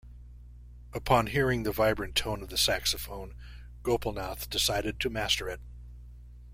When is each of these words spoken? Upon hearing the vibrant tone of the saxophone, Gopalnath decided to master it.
Upon 0.95 1.27
hearing 1.27 1.61
the 1.61 1.71
vibrant 1.71 2.15
tone 2.15 2.41
of 2.41 2.49
the 2.49 2.57
saxophone, 2.57 3.35
Gopalnath 3.83 4.49
decided 4.49 4.99
to 5.01 5.11
master 5.11 5.47
it. 5.47 5.61